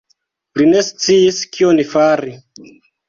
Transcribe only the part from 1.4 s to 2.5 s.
kion fari.